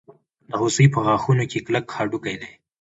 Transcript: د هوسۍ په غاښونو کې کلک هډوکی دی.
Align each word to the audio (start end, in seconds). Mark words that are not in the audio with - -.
د 0.49 0.51
هوسۍ 0.59 0.85
په 0.93 0.99
غاښونو 1.05 1.43
کې 1.51 1.59
کلک 1.65 1.85
هډوکی 1.97 2.35
دی. 2.41 2.51